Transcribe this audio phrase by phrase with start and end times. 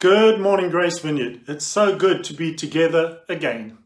[0.00, 1.42] Good morning, Grace Vineyard.
[1.46, 3.76] It's so good to be together again.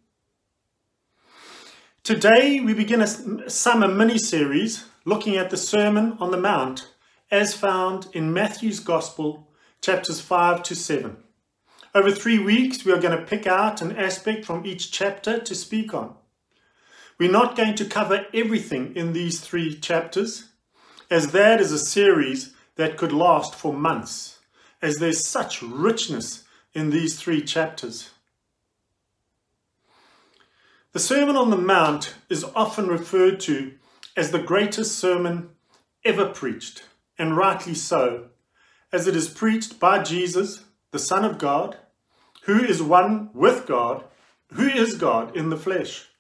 [2.05, 6.89] Today, we begin a summer mini series looking at the Sermon on the Mount
[7.33, 9.49] as found in Matthew's Gospel,
[9.81, 11.17] chapters 5 to 7.
[11.97, 15.55] Over three weeks, we are going to pick out an aspect from each chapter to
[15.57, 16.15] speak on.
[17.19, 20.51] We're not going to cover everything in these three chapters,
[21.11, 24.34] as that is a series that could last for months
[24.85, 26.45] as there's such richness
[26.75, 28.11] in these three chapters.
[30.93, 33.73] The Sermon on the Mount is often referred to
[34.15, 35.49] as the greatest sermon
[36.05, 36.85] ever preached,
[37.19, 38.27] and rightly so,
[38.93, 41.79] as it is preached by Jesus, the Son of God,
[42.43, 44.05] who is one with God,
[44.53, 46.11] who is God in the flesh.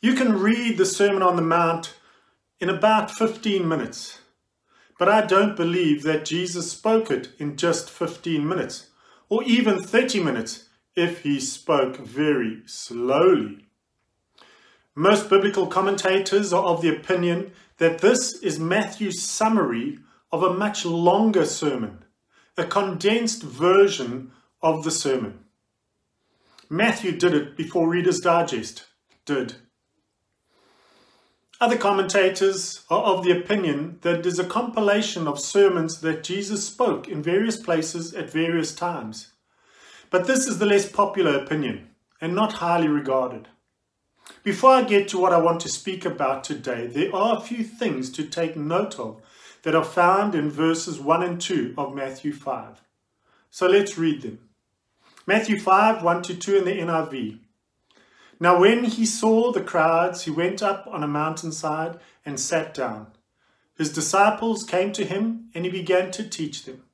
[0.00, 1.94] You can read the Sermon on the Mount
[2.60, 4.20] in about 15 minutes.
[4.98, 8.90] But I don't believe that Jesus spoke it in just 15 minutes,
[9.28, 13.66] or even 30 minutes if he spoke very slowly.
[14.94, 19.98] Most biblical commentators are of the opinion that this is Matthew's summary
[20.30, 22.04] of a much longer sermon,
[22.56, 24.30] a condensed version
[24.62, 25.40] of the sermon.
[26.70, 28.86] Matthew did it before Reader's Digest
[29.26, 29.54] did.
[31.60, 36.66] Other commentators are of the opinion that it is a compilation of sermons that Jesus
[36.66, 39.32] spoke in various places at various times.
[40.10, 43.48] But this is the less popular opinion and not highly regarded.
[44.42, 47.62] Before I get to what I want to speak about today, there are a few
[47.62, 49.20] things to take note of
[49.62, 52.82] that are found in verses 1 and 2 of Matthew 5.
[53.50, 54.40] So let's read them.
[55.26, 57.38] Matthew 5 1 to 2 in the NIV.
[58.40, 63.08] Now, when he saw the crowds, he went up on a mountainside and sat down.
[63.76, 66.84] His disciples came to him, and he began to teach them.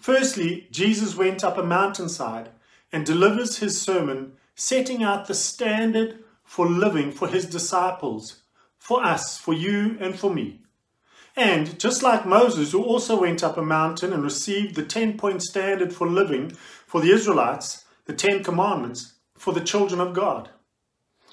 [0.00, 2.50] Firstly, Jesus went up a mountainside
[2.92, 8.42] and delivers his sermon, setting out the standard for living for his disciples,
[8.78, 10.60] for us, for you, and for me.
[11.36, 15.42] And just like Moses, who also went up a mountain and received the 10 point
[15.42, 16.50] standard for living
[16.86, 19.13] for the Israelites, the Ten Commandments,
[19.44, 20.48] for the children of God.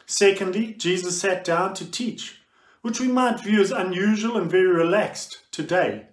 [0.05, 2.41] Secondly, Jesus sat down to teach,
[2.81, 6.07] which we might view as unusual and very relaxed today.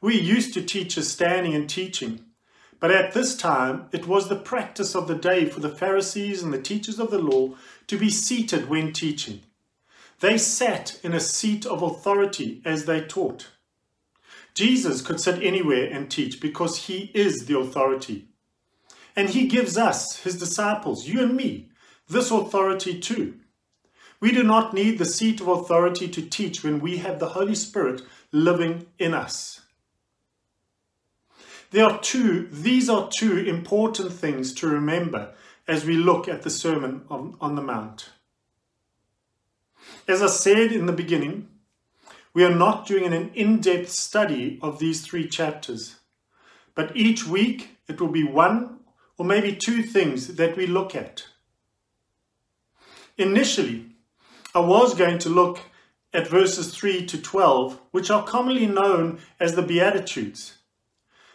[0.00, 2.24] We used to teachers standing and teaching,
[2.80, 6.52] but at this time it was the practice of the day for the Pharisees and
[6.52, 7.54] the teachers of the law
[7.86, 9.42] to be seated when teaching.
[10.18, 13.50] They sat in a seat of authority as they taught.
[14.52, 18.26] Jesus could sit anywhere and teach because he is the authority.
[19.20, 21.68] And he gives us, his disciples, you and me,
[22.08, 23.34] this authority too.
[24.18, 27.54] We do not need the seat of authority to teach when we have the Holy
[27.54, 28.00] Spirit
[28.32, 29.60] living in us.
[31.70, 35.34] There are two, these are two important things to remember
[35.68, 38.08] as we look at the Sermon on, on the Mount.
[40.08, 41.46] As I said in the beginning,
[42.32, 45.96] we are not doing an in depth study of these three chapters,
[46.74, 48.79] but each week it will be one
[49.20, 51.26] or maybe two things that we look at.
[53.18, 53.84] Initially,
[54.54, 55.58] I was going to look
[56.14, 60.54] at verses 3 to 12, which are commonly known as the Beatitudes.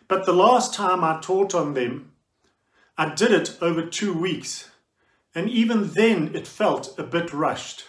[0.08, 2.14] But the last time I taught on them,
[2.98, 4.72] I did it over two weeks,
[5.36, 7.86] and even then it felt a bit rushed.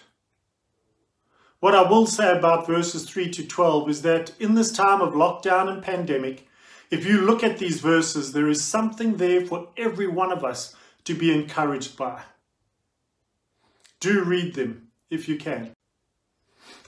[1.60, 5.14] What I will say about verses 3 to 12 is that in this time of
[5.14, 6.46] lockdown and pandemic,
[6.90, 10.74] if you look at these verses, there is something there for every one of us
[11.04, 12.22] to be encouraged by.
[14.00, 15.72] Do read them if you can.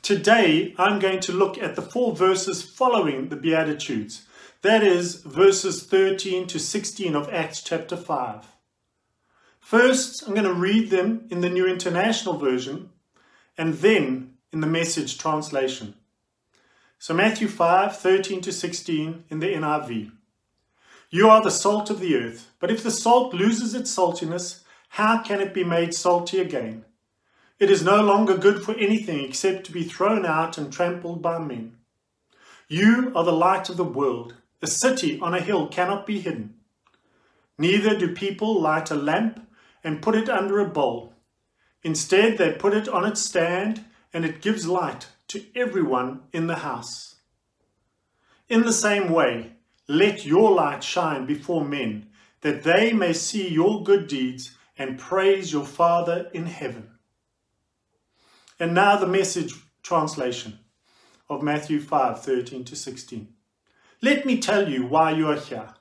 [0.02, 4.26] Today, I'm going to look at the four verses following the Beatitudes.
[4.62, 8.46] That is, verses 13 to 16 of Acts chapter 5.
[9.60, 12.90] First, I'm going to read them in the New International Version
[13.56, 15.94] and then in the Message translation.
[17.00, 20.10] So Matthew 5, 13 to 16 in the NIV.
[21.10, 25.22] You are the salt of the earth, but if the salt loses its saltiness, how
[25.22, 26.84] can it be made salty again?
[27.60, 31.38] It is no longer good for anything except to be thrown out and trampled by
[31.38, 31.76] men.
[32.66, 34.34] You are the light of the world.
[34.60, 36.54] A city on a hill cannot be hidden.
[37.58, 39.48] Neither do people light a lamp
[39.84, 41.14] and put it under a bowl.
[41.84, 46.56] Instead, they put it on its stand, and it gives light to everyone in the
[46.56, 47.16] house.
[48.48, 49.52] In the same way,
[49.86, 52.08] let your light shine before men,
[52.40, 56.90] that they may see your good deeds and praise your Father in heaven.
[58.60, 60.58] And now the message translation
[61.28, 63.28] of Matthew 5 13 to 16.
[64.00, 65.74] Let me tell you why you are here.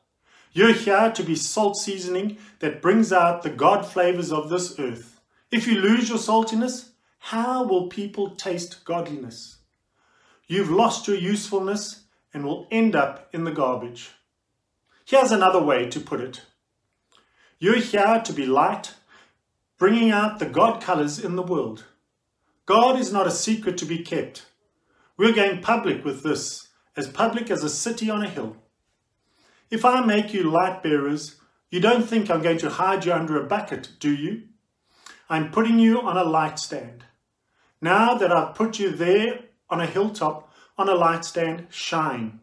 [0.51, 5.19] You're here to be salt seasoning that brings out the God flavors of this earth.
[5.51, 6.89] If you lose your saltiness,
[7.31, 9.57] how will people taste godliness?
[10.47, 12.03] You've lost your usefulness
[12.33, 14.11] and will end up in the garbage.
[15.03, 16.43] Here's another way to put it
[17.59, 18.93] You're here to be light,
[19.77, 21.83] bringing out the God colors in the world.
[22.65, 24.45] God is not a secret to be kept.
[25.17, 28.55] We're going public with this, as public as a city on a hill.
[29.69, 31.35] If I make you light bearers,
[31.71, 34.43] you don't think I'm going to hide you under a bucket, do you?
[35.29, 37.03] I'm putting you on a light stand.
[37.81, 42.39] Now that I've put you there on a hilltop, on a light stand, shine.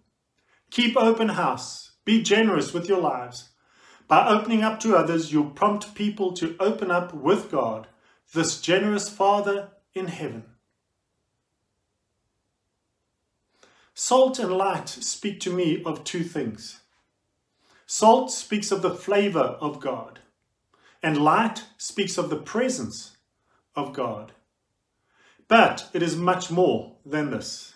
[0.71, 1.93] Keep open house.
[2.05, 3.51] Be generous with your lives.
[4.07, 7.87] By opening up to others, you'll prompt people to open up with God,
[8.33, 10.45] this generous Father in heaven.
[13.95, 16.81] Salt and light speak to me of two things.
[17.87, 20.19] Salt speaks of the flavor of God,
[21.03, 23.17] and light speaks of the presence
[23.77, 24.33] of God.
[25.49, 27.75] But it is much more than this.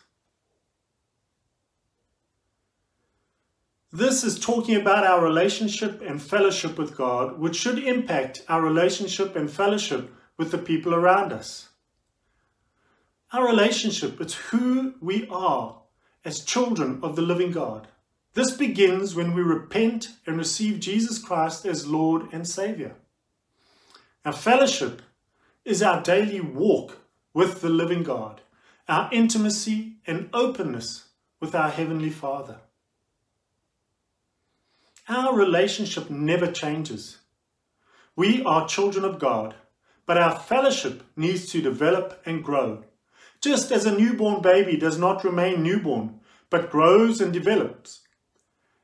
[3.91, 9.35] This is talking about our relationship and fellowship with God, which should impact our relationship
[9.35, 11.71] and fellowship with the people around us.
[13.33, 15.81] Our relationship is who we are
[16.25, 17.89] as children of the living God.
[18.35, 22.95] This begins when we repent and receive Jesus Christ as Lord and Savior.
[24.25, 25.01] Our fellowship
[25.65, 26.99] is our daily walk
[27.39, 28.41] with the living God,
[28.89, 32.57] our intimacy and openness with our Heavenly Father.
[35.09, 37.19] Our relationship never changes.
[38.17, 39.55] We are children of God,
[40.05, 42.83] but our fellowship needs to develop and grow.
[43.41, 46.19] Just as a newborn baby does not remain newborn,
[46.51, 48.01] but grows and develops.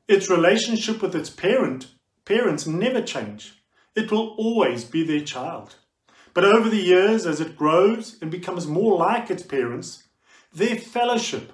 [0.06, 1.88] Its relationship with its parent,
[2.24, 3.64] parents never change.
[3.96, 5.74] It will always be their child.
[6.34, 10.04] But over the years, as it grows and becomes more like its parents,
[10.52, 11.52] their fellowship,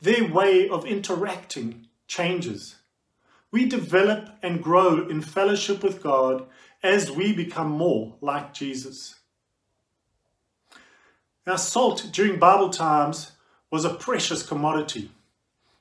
[0.00, 2.76] their way of interacting changes.
[3.50, 6.46] We develop and grow in fellowship with God
[6.82, 9.14] as we become more like Jesus.
[11.46, 13.32] Now, salt during Bible times
[13.70, 15.10] was a precious commodity.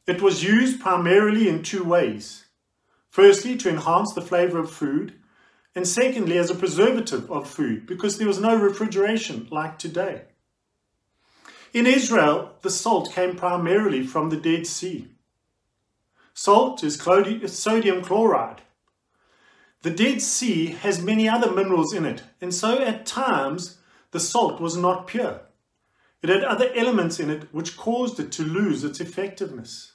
[0.06, 2.45] It was used primarily in two ways.
[3.10, 5.16] Firstly, to enhance the flavor of food,
[5.77, 10.24] and secondly, as a preservative of food, because there was no refrigeration like today.
[11.71, 15.09] In Israel, the salt came primarily from the Dead Sea.
[16.33, 18.63] Salt is sodium chloride.
[19.83, 23.77] The Dead Sea has many other minerals in it, and so at times
[24.09, 25.41] the salt was not pure.
[26.24, 29.91] It had other elements in it which caused it to lose its effectiveness.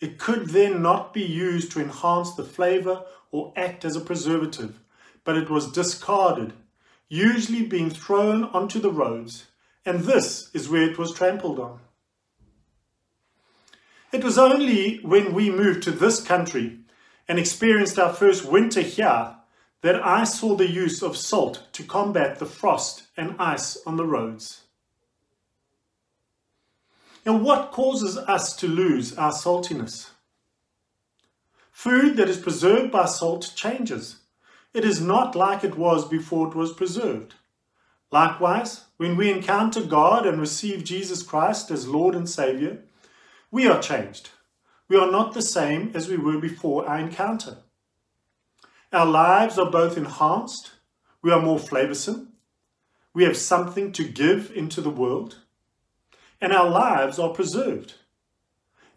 [0.00, 4.80] It could then not be used to enhance the flavor or act as a preservative,
[5.24, 6.52] but it was discarded,
[7.08, 9.46] usually being thrown onto the roads,
[9.84, 11.80] and this is where it was trampled on.
[14.12, 16.78] It was only when we moved to this country
[17.28, 19.36] and experienced our first winter here
[19.82, 24.06] that I saw the use of salt to combat the frost and ice on the
[24.06, 24.62] roads.
[27.26, 30.10] Now, what causes us to lose our saltiness?
[31.78, 34.16] Food that is preserved by salt changes.
[34.74, 37.36] It is not like it was before it was preserved.
[38.10, 42.82] Likewise, when we encounter God and receive Jesus Christ as Lord and Savior,
[43.52, 44.30] we are changed.
[44.88, 47.58] We are not the same as we were before our encounter.
[48.92, 50.72] Our lives are both enhanced,
[51.22, 52.30] we are more flavorsome,
[53.14, 55.36] we have something to give into the world,
[56.40, 57.94] and our lives are preserved.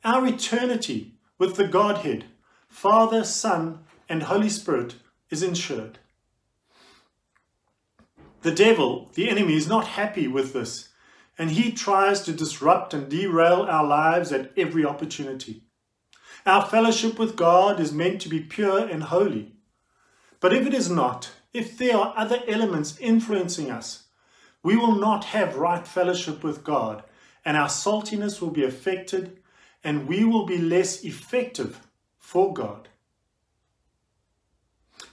[0.03, 2.25] Our eternity with the Godhead,
[2.71, 4.95] Father, Son, and Holy Spirit,
[5.29, 5.99] is ensured.
[8.41, 10.89] The devil, the enemy, is not happy with this,
[11.37, 15.61] and he tries to disrupt and derail our lives at every opportunity.
[16.47, 19.53] Our fellowship with God is meant to be pure and holy.
[20.39, 24.05] But if it is not, if there are other elements influencing us,
[24.63, 27.03] we will not have right fellowship with God
[27.43, 29.39] and our saltiness will be affected,
[29.83, 31.79] and we will be less effective
[32.31, 32.87] for God.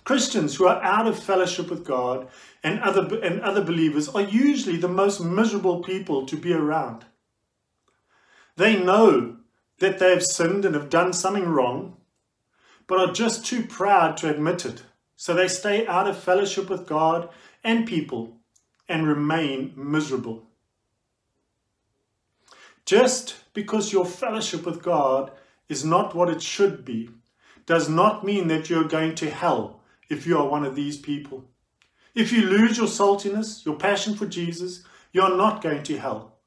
[0.05, 2.29] Christians who are out of fellowship with God
[2.63, 7.07] and other, and other believers are usually the most miserable people to be around.
[8.55, 9.39] They know
[9.81, 11.97] that they have sinned and have done something wrong,
[12.87, 14.85] but are just too proud to admit it.
[15.17, 17.31] So they stay out of fellowship with God
[17.65, 18.37] and people
[18.89, 20.47] and remain miserable.
[22.87, 25.33] Just because your fellowship with God
[25.69, 27.11] is not what it should be,
[27.67, 31.45] does not mean that you're going to hell if you are one of these people.
[32.15, 34.83] If you lose your saltiness, your passion for Jesus,
[35.13, 36.39] you're not going to hell.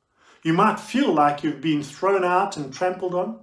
[0.43, 3.39] You might feel like you've been thrown out and trampled on,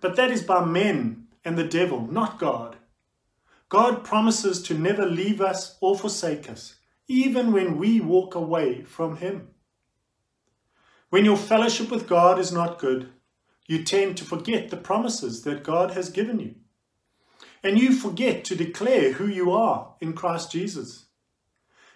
[0.00, 2.76] but that is by men and the devil, not God.
[3.68, 6.76] God promises to never leave us or forsake us,
[7.08, 9.48] even when we walk away from Him.
[11.10, 13.10] When your fellowship with God is not good,
[13.66, 16.54] you tend to forget the promises that God has given you.
[17.62, 21.06] And you forget to declare who you are in Christ Jesus.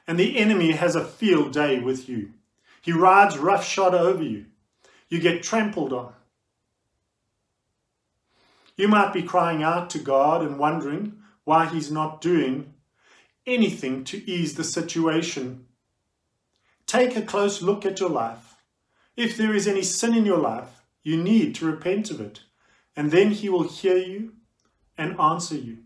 [0.07, 2.31] And the enemy has a field day with you.
[2.81, 4.47] He rides roughshod over you.
[5.09, 6.13] You get trampled on.
[8.77, 12.75] You might be crying out to God and wondering why He's not doing
[13.47, 15.67] anything to ease the situation.
[16.87, 18.57] Take a close look at your life.
[19.17, 20.76] If there is any sin in your life,
[21.07, 22.41] you need to repent of it,
[22.97, 24.33] and then He will hear you
[24.99, 25.79] and answer you.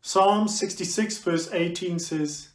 [0.00, 2.48] Psalm 66, verse 18 says,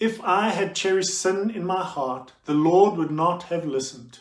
[0.00, 4.18] If I had cherished sin in my heart, the Lord would not have listened.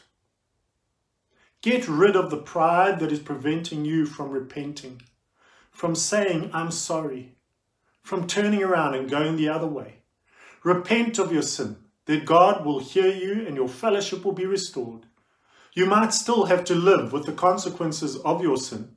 [1.63, 5.01] Get rid of the pride that is preventing you from repenting,
[5.71, 7.37] from saying, I'm sorry,
[8.03, 9.95] from turning around and going the other way.
[10.63, 15.07] Repent of your sin, that God will hear you and your fellowship will be restored.
[15.75, 18.95] You might still have to live with the consequences of your sin.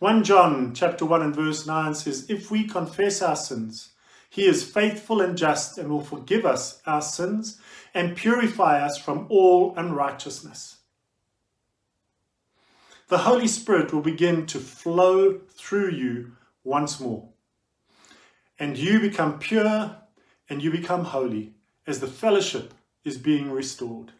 [0.00, 3.90] 1 John chapter 1 and verse 9 says, If we confess our sins,
[4.28, 7.60] he is faithful and just and will forgive us our sins
[7.94, 10.78] and purify us from all unrighteousness.
[13.06, 16.32] The Holy Spirit will begin to flow through you
[16.64, 17.28] once more.
[18.58, 19.98] And you become pure
[20.48, 21.54] and you become holy
[21.86, 22.74] as the fellowship
[23.04, 24.12] is being restored.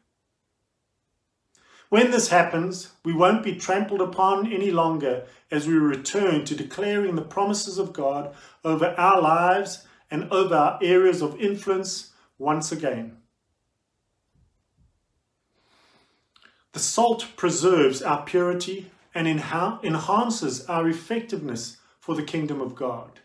[1.92, 7.16] When this happens, we won't be trampled upon any longer as we return to declaring
[7.16, 8.34] the promises of God
[8.64, 13.18] over our lives and over our areas of influence once again.
[16.72, 23.20] The salt preserves our purity and enhances our effectiveness for the kingdom of God.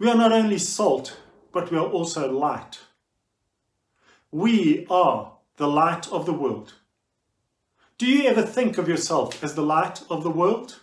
[0.00, 1.16] We are not only salt,
[1.52, 2.80] but we are also light.
[4.32, 6.74] We are the light of the world.
[7.98, 10.80] Do you ever think of yourself as the light of the world?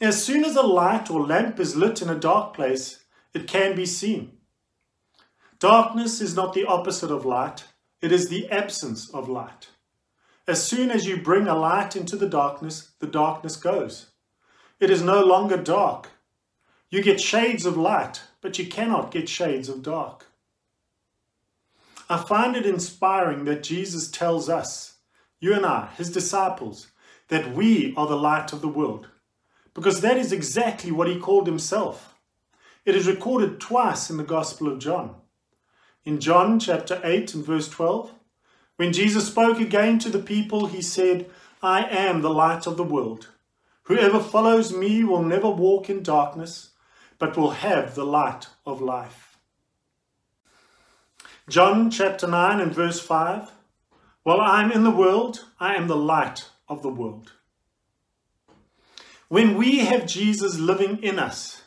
[0.00, 3.76] As soon as a light or lamp is lit in a dark place, it can
[3.76, 4.38] be seen.
[5.58, 7.64] Darkness is not the opposite of light,
[8.00, 9.68] it is the absence of light.
[10.46, 14.06] As soon as you bring a light into the darkness, the darkness goes.
[14.80, 16.10] It is no longer dark.
[16.90, 20.27] You get shades of light, but you cannot get shades of dark.
[22.08, 24.94] I find it inspiring that Jesus tells us,
[25.40, 26.88] you and I, his disciples,
[27.28, 29.08] that we are the light of the world.
[29.74, 32.14] Because that is exactly what he called himself.
[32.86, 35.16] It is recorded twice in the Gospel of John.
[36.04, 38.14] In John chapter 8 and verse 12,
[38.76, 41.28] when Jesus spoke again to the people, he said,
[41.62, 43.28] I am the light of the world.
[43.82, 46.70] Whoever follows me will never walk in darkness,
[47.18, 49.27] but will have the light of life.
[51.48, 53.50] John chapter 9 and verse 5
[54.22, 57.32] While I am in the world, I am the light of the world.
[59.28, 61.62] When we have Jesus living in us,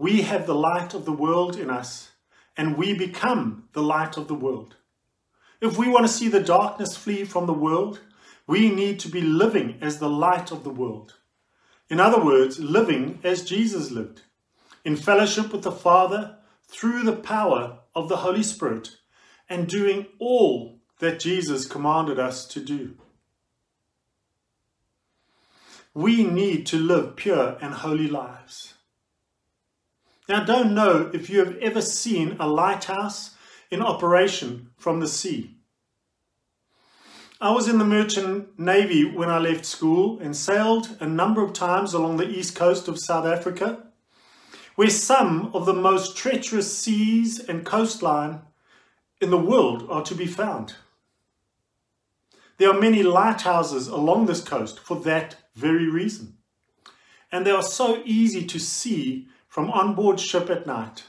[0.00, 2.10] we have the light of the world in us,
[2.56, 4.74] and we become the light of the world.
[5.60, 8.00] If we want to see the darkness flee from the world,
[8.48, 11.14] we need to be living as the light of the world.
[11.88, 14.22] In other words, living as Jesus lived,
[14.84, 18.96] in fellowship with the Father through the power of the Holy Spirit
[19.48, 22.94] and doing all that Jesus commanded us to do.
[25.92, 28.74] We need to live pure and holy lives.
[30.28, 33.34] Now, I don't know if you have ever seen a lighthouse
[33.70, 35.56] in operation from the sea.
[37.40, 41.52] I was in the merchant navy when I left school and sailed a number of
[41.52, 43.84] times along the east coast of South Africa,
[44.76, 48.40] where some of the most treacherous seas and coastline
[49.20, 50.74] in the world are to be found.
[52.58, 56.36] There are many lighthouses along this coast for that very reason.
[57.32, 61.04] And they are so easy to see from on board ship at night.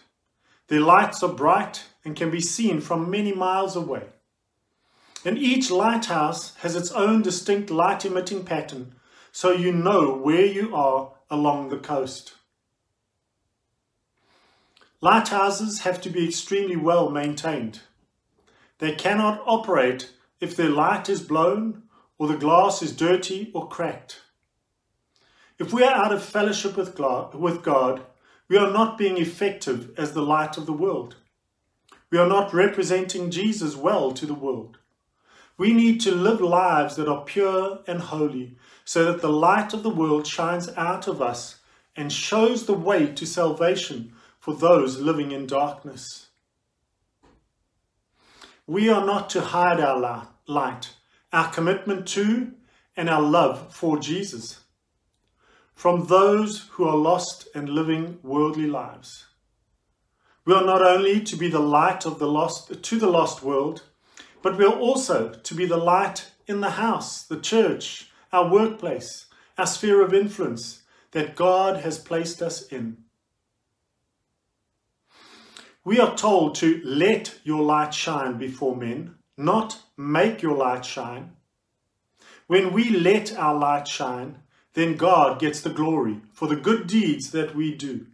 [0.67, 4.03] Their lights are bright and can be seen from many miles away.
[5.23, 8.95] And each lighthouse has its own distinct light emitting pattern,
[9.31, 12.35] so you know where you are along the coast.
[15.01, 17.81] Lighthouses have to be extremely well maintained.
[18.79, 21.83] They cannot operate if their light is blown
[22.17, 24.21] or the glass is dirty or cracked.
[25.57, 28.05] If we are out of fellowship with God,
[28.47, 31.15] we are not being effective as the light of the world.
[32.11, 34.77] We are not representing Jesus well to the world.
[35.57, 39.83] We need to live lives that are pure and holy so that the light of
[39.83, 41.59] the world shines out of us
[41.95, 46.24] and shows the way to salvation for those living in darkness.
[48.67, 50.93] We are not to hide our light,
[51.31, 52.53] our commitment to,
[52.97, 54.61] and our love for Jesus
[55.75, 59.25] from those who are lost and living worldly lives.
[60.45, 63.83] We are not only to be the light of the lost to the lost world,
[64.41, 69.25] but we are also to be the light in the house, the church, our workplace,
[69.57, 72.97] our sphere of influence that God has placed us in.
[75.85, 81.33] We are told to let your light shine before men, not make your light shine.
[82.47, 84.39] When we let our light shine,
[84.73, 88.07] then God gets the glory for the good deeds that we do.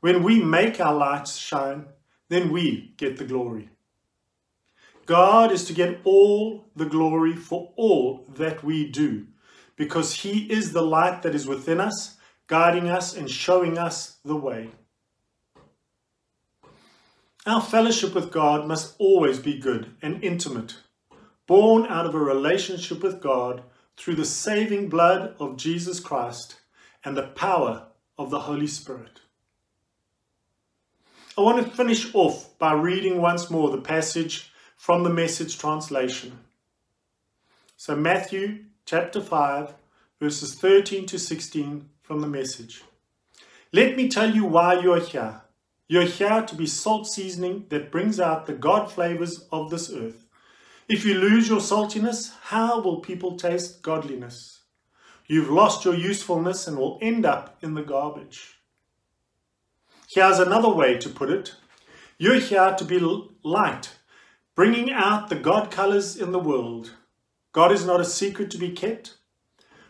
[0.00, 1.86] When we make our lights shine,
[2.28, 3.70] then we get the glory.
[5.04, 9.26] God is to get all the glory for all that we do,
[9.74, 14.36] because He is the light that is within us, guiding us and showing us the
[14.36, 14.70] way.
[17.48, 20.76] Our fellowship with God must always be good and intimate,
[21.46, 23.62] born out of a relationship with God
[23.96, 26.56] through the saving blood of Jesus Christ
[27.02, 27.86] and the power
[28.18, 29.22] of the Holy Spirit.
[31.38, 36.40] I want to finish off by reading once more the passage from the message translation.
[37.78, 39.72] So, Matthew chapter 5,
[40.20, 42.82] verses 13 to 16 from the message.
[43.72, 45.40] Let me tell you why you are here.
[45.90, 50.26] You're here to be salt seasoning that brings out the God flavors of this earth.
[50.86, 54.60] If you lose your saltiness, how will people taste godliness?
[55.26, 58.58] You've lost your usefulness and will end up in the garbage.
[60.10, 61.54] Here's another way to put it
[62.18, 63.00] You're here to be
[63.42, 63.96] light,
[64.54, 66.96] bringing out the God colors in the world.
[67.52, 69.16] God is not a secret to be kept.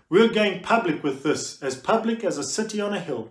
[0.09, 3.31] We're going public with this, as public as a city on a hill.